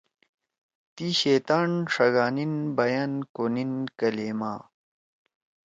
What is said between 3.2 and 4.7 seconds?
کونیِن کلیِما